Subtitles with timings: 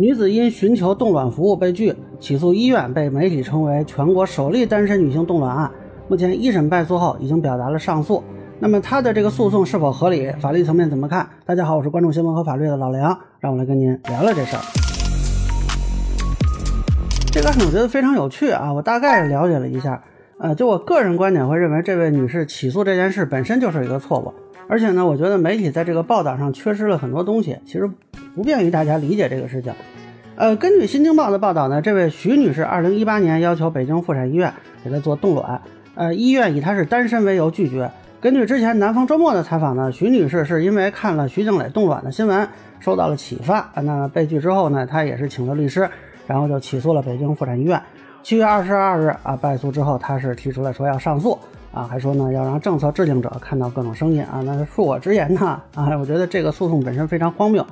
[0.00, 5.70] 女子因寻求冻卵服务被拒，起诉医院，被媒体称为全国首例单身女性冻卵案。
[6.08, 8.24] 目前一审败诉后，已经表达了上诉。
[8.58, 10.32] 那么她的这个诉讼是否合理？
[10.40, 11.28] 法律层面怎么看？
[11.44, 14.62] 大家好，我是关注新闻和法律的老梁，让我来跟您聊聊这事儿。
[17.30, 20.02] 这个案子我觉得非常有趣啊，我大概了解了一下，
[20.38, 24.32] 呃，就我个人观点会认为，这位女士起诉这件事本身就是一个错误，
[24.66, 27.86] 而且呢，我觉得媒体在这个报道上缺失了很多东西，其实
[28.34, 29.70] 不便于大家理解这个事情。
[30.40, 34.50] 呃，根据《新京报》的报道呢，这位徐女士二零一八年要求北京妇产医院
[34.82, 35.60] 给她做冻卵，
[35.94, 37.90] 呃，医院以她是单身为由拒绝。
[38.22, 42.48] 根据之前南方周末的采访呢，徐女士是因为看了徐静蕾冻卵的新闻
[42.78, 45.86] 受到了启发，那被拒之后呢，她也是请了律师，
[46.26, 47.78] 然后就起诉了北京妇产医院。
[48.22, 51.38] 七月二十二日啊，败诉之后，她是提出了说要上诉
[51.70, 54.40] 啊，还说呢要让政策制定者看到各种声音啊。
[54.42, 57.62] 那恕我直言呢啊，我觉得这个诉讼本身非常荒谬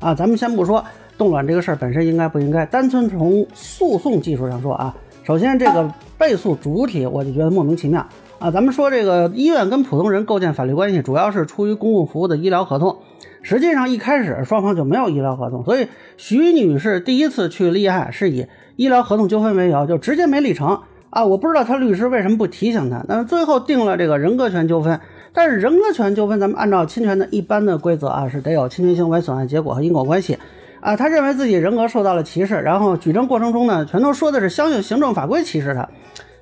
[0.00, 0.14] 啊。
[0.14, 0.84] 咱们先不说。
[1.16, 2.64] 冻卵这个事儿本身应该不应该？
[2.64, 4.94] 单纯从诉讼技术上说啊，
[5.24, 8.06] 首先这个被诉主体我就觉得莫名其妙
[8.38, 8.52] 啊。
[8.52, 12.98] 咱们说这个医院跟普通人构建法律关系，主要是出于公共服务的医疗合同。
[13.42, 21.24] 实际上一开始双方就没有医疗合同，所以徐女士第一次去立案是以医疗合同纠纷为由，就直接没立成啊。
[21.24, 23.04] 我不知道她律师为什么不提醒她。
[23.08, 25.00] 那么最后定了这个人格权纠纷，
[25.38, 30.36] 但是人格权纠纷咱们按照侵权的一般的规则啊，是得有侵权行为、损害结果和因果关系。
[30.80, 35.88] 啊，他认为自己人格受到了歧视，然后举证过程中呢，全都说的是相应行政法规歧视他。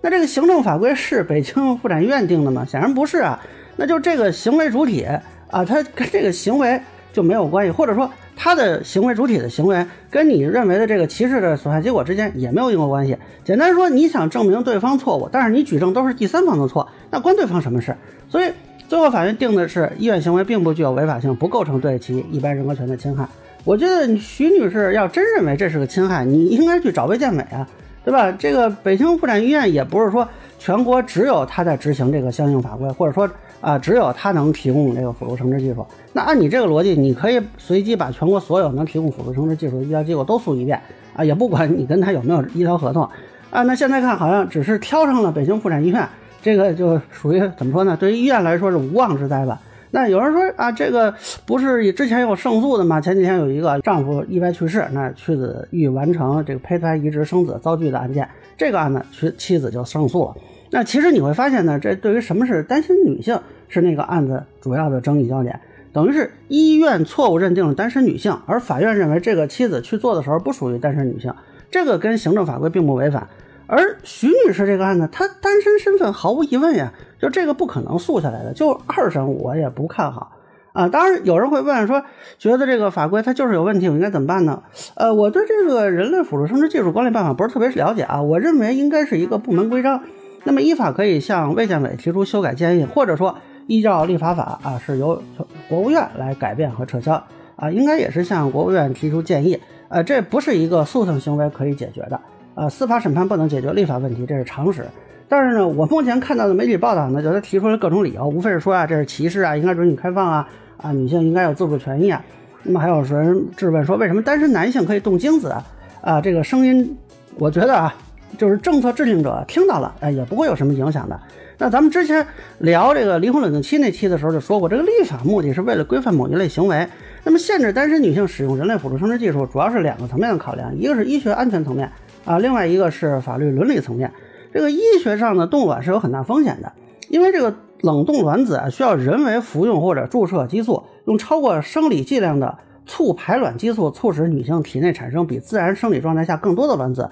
[0.00, 2.64] 那这个行政法规是北京妇产医院定的吗？
[2.64, 3.38] 显然不是啊。
[3.76, 5.06] 那就这个行为主体
[5.50, 6.80] 啊，他跟这个行为
[7.12, 13.14] 就没有关系，或者说他的行为主体的行为跟你认为的这个歧视的损害结果之间也没有因果关系。
[13.44, 17.94] 简单说，你想证明对方错误，但是你举证都是第三方的错，那关对方什么事？
[18.30, 18.50] 所以
[18.88, 23.26] 最后法院定的是医院行为并不具有违法性，不构成对其一般人格权的侵害。
[23.64, 27.66] 我觉得徐女士要真认为这是个侵害，你应该去找卫健委啊，
[28.04, 28.30] 对吧？
[28.30, 33.28] 这个北京妇产医院也不是说全国只有他在执行这个相应法规，或者说
[33.60, 35.84] 啊只有他能提供这个辅助生殖技术。
[36.12, 40.80] 那按你这个逻辑，你可以随机把全国所有能提供辅助生殖技术的医疗机构都诉一遍
[41.16, 43.08] 啊，也不管你跟他有没有医疗合同
[43.50, 43.64] 啊。
[43.64, 46.08] 那现在看好像只是挑上了北京妇产医院，
[46.46, 47.96] 这个就属于怎么说呢？
[47.98, 49.60] 对于医院来说是无妄之灾吧。
[49.90, 51.12] 那有人说啊，这个
[51.44, 53.00] 不是之前有胜诉的吗？
[53.00, 60.36] 前几天有一个丈夫意外去世，那妻子欲完成这个胚胎移植生子遭拒的案件，这个案子妻妻子就胜诉了。
[60.70, 65.58] 那其实你会发现呢，这对于什么是单身女性是那个案子主要的争议焦点，
[65.92, 71.34] 等于是医院错误认定了单身女性，而法院认为这个妻子去做的时候不属于单身女性，
[71.72, 73.26] 这个跟行政法规并不违反。
[73.66, 78.52] 而徐女士这个案子，她单身身份毫无疑问呀，就这个不可能诉下来的。
[78.52, 80.32] 就二审我也不看好
[80.72, 80.88] 啊。
[80.88, 82.02] 当然有人会问说，
[82.38, 84.62] 觉得这个法规它就是有问题，我应该怎么办呢？
[84.94, 88.22] 呃，我对这个人类辅助生殖技术管理办法不是特别了解啊。
[88.22, 90.00] 我认为应该是一个部门规章，
[90.44, 95.20] 那么依法可以向卫健委提出修改建议，或者说依照立法法啊，是由
[95.68, 97.20] 国务院来改变和撤销
[97.56, 99.60] 啊，应该也是向国务院提出建议。
[99.88, 102.20] 呃，这不是一个诉讼行为可以解决的。
[102.56, 104.82] 啊，司法审判不能解决立法问题，这是常识。
[105.28, 112.24] 但是呢，我目前看到的媒体报道呢，就他提出了各种理由，无非是说啊，这是歧视啊，应该允许开放啊，啊，女性应该有自主权益啊。
[112.62, 115.64] 那么还有人质问说，为什么单身男性可以动精子啊？
[116.00, 116.96] 啊，这个声音，
[117.38, 117.94] 我觉得啊，
[118.38, 121.20] 就是政策制定者听到了，哎，也不会有什么影响的。
[121.58, 122.26] 那咱们之前
[122.60, 126.86] 聊这个离婚冷静期那期的时候就说过，这个立法目的是为了规范某一类行为。
[127.24, 131.90] 那么限制单身女性使用人类辅助生殖技术，主要是两个层面的考量，一个是医学安全层面。
[132.26, 134.12] 啊，另外一个是法律伦理层面，
[134.52, 136.72] 这个医学上的冻卵是有很大风险的，
[137.08, 147.08] 因为这个冷冻卵子啊需要人为服用或者注射激素，用超过生理剂量的促排卵激素，促使女性体内产生比自然生理状态下更多的卵子，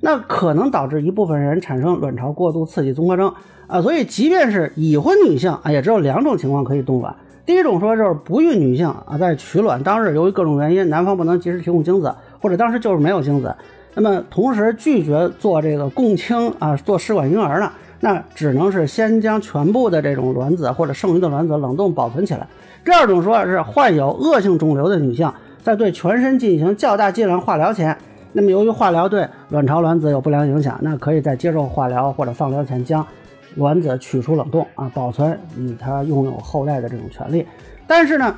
[0.00, 3.32] 那可能导致一部分人产生卵巢过度刺激综合征
[3.68, 13.54] 啊，所以即便是已婚女性啊，也只有两种情况可以冻卵，第一种说就是不孕女性啊，在取卵当日由于各种原因，男方不能及时提供精子，或者当时就是没有精子。
[13.98, 22.46] 那么同时拒绝做这个共清啊，做试管婴儿呢，那只能是先将全部的这种卵子或者剩余的卵子冷冻保存起来。
[22.84, 25.32] 第二种说是患有恶性肿瘤的女性，
[25.62, 27.96] 在对全身进行较大剂量化疗前，
[28.34, 33.06] 那么由于化疗对卵巢卵子有不良影响，那可以在接受化疗或者放疗前将
[33.54, 37.46] 卵子取出冷冻啊，保存以她拥有后代的这种权利。
[37.86, 38.36] 但是呢。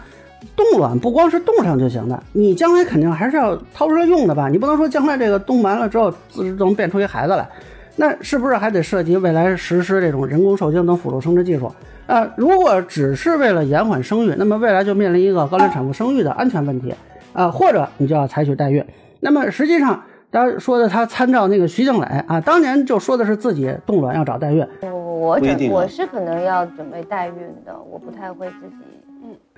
[0.56, 4.48] 冻卵不光是冻上就行的，你将来肯定还是要掏出来用的吧？
[4.48, 7.48] 你不能说将来这个冻完了之后自己能变出一孩子来，
[7.96, 11.70] 那是不是还得涉及未来实施这种人工受精等辅助生殖技术？
[12.06, 16.94] 啊，如果只是为了延缓生育，那么未来就面临一个高龄产妇生育的安全问题
[17.32, 18.84] 啊，或者你就要采取代孕
[19.20, 20.02] 那么实际上，
[20.32, 24.66] 他说的他参照那个徐静蕾啊，当年就说的是自己冻卵要找代孕。
[24.82, 25.40] 我我
[25.70, 27.34] 我是可能要准备代孕
[27.66, 28.76] 的，我不太会自己。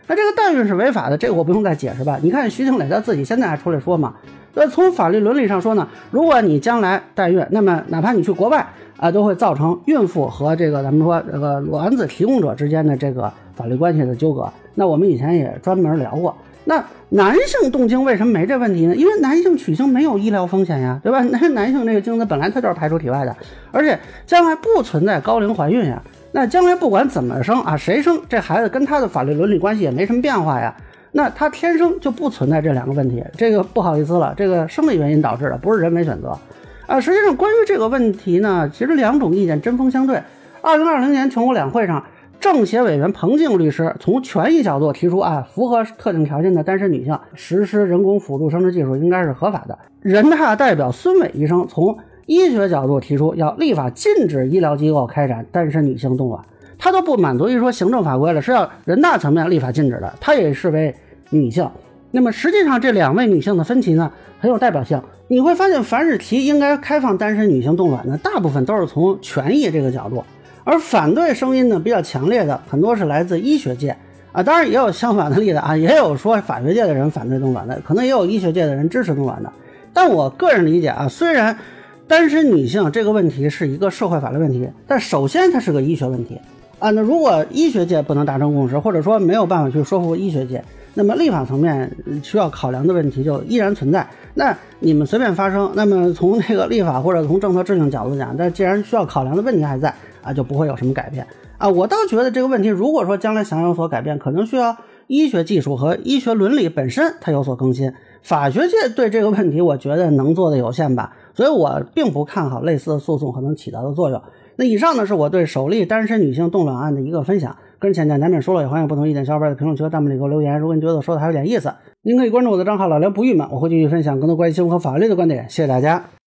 [0.06, 2.18] 那这个代孕是违法的，这个我不用再解释吧？
[2.22, 4.14] 你看徐静蕾她自己现在还出来说嘛，
[4.54, 8.66] 那从法律伦理上说呢，如果你将来代孕，那么哪怕你去国外
[8.96, 14.50] 啊，都会造成孕妇和这个咱们说这个卵子提供者之间的这个法律关系的纠葛。
[14.74, 16.36] 那我们以前也专门聊过。
[16.64, 18.94] 那男性动精为什么没这问题呢？
[18.94, 21.20] 因为男性取精没有医疗风险呀，对吧？
[21.22, 23.36] 那 男性这个精子本来它就是排出体外的，
[23.72, 26.00] 而且将来不存在高龄怀孕呀。
[26.30, 30.72] 那将来不管怎么生啊，谁生这孩子跟他的法律伦理关系也没什么变化呀。
[31.10, 33.20] 那他天生就不存在这两个问题。
[33.36, 36.38] 这个不好意思了，这个生理原因导致的，不是人为选择
[36.86, 37.00] 啊。
[37.00, 40.22] 实际上关于这个问题呢，其实两种意见针锋相对。
[40.62, 42.04] 二零二零年全国两会上。
[42.40, 49.78] 政协委员彭静律师从权益角度提出啊，符合特定条件的单身女性实施人工辅助生殖技术应该是合法的。
[50.00, 56.42] 人大代表孙伟医生从医学角度提出要立法禁止医疗机构开展单身女性冻卵，
[56.78, 60.10] 他都不满足于说行政法规了，是要人大层面立法禁止的。
[60.18, 60.94] 他也视为
[61.28, 61.68] 女性。
[62.12, 65.00] 那么实际上这两位女性的分歧呢很有代表性。
[65.28, 70.24] 你会发现，凡是提应该开放单身女性冻卵的，大部分都是从权益这个角度。
[70.64, 73.96] 而反对声音呢比较强烈的很多是来自医学界
[74.32, 79.52] 啊，当然也有相反的例子啊，也有说法学界的人反对冻卵的，可能也有医学界的人支持冻卵的。
[79.92, 81.58] 但我个人理解啊，虽然
[82.06, 86.40] 单身女性这个问题是一个社会法律问题，但首先它是个医学问题
[86.78, 86.90] 啊。
[86.90, 90.62] 那如果医学界不能达成共识，或者说没有办法去说服医学界，
[90.94, 91.90] 那么立法层面
[92.22, 94.06] 需要考量的问题就依然存在。
[94.34, 99.92] 那你们随便发声，那么从这个立法或者从政策制定角度讲，但既然需要考量的问题还在。
[100.22, 101.26] 啊，就不会有什么改变
[101.58, 101.68] 啊！
[101.68, 104.76] 我倒觉得这个问题，如果说将来想有所改变，可能需要
[105.06, 107.92] 医学技术和医学伦理本身它有所更新。
[108.22, 114.20] 法学界对这个问题，我觉得能做的有限吧，所以我并不看好类似的诉讼可能起到的作用。
[114.56, 117.56] 那以上呢，是我对首例单身女性冻卵案的一个分享。
[117.78, 120.58] 个人浅见难免说了，也欢迎不同意见小伙伴在评论区和弹幕里给我留言。
[120.58, 125.48] 如果你觉得我说的还有点意思，您可以关注我的账号老梁不郁闷，我会继续分享更多关于新闻和法律的观点。
[125.48, 126.19] 谢谢大家。